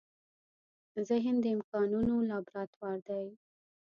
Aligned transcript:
ذهن 1.07 1.35
د 1.43 1.45
امکانونو 1.55 2.15
لابراتوار 2.29 2.97
دی. 3.07 3.25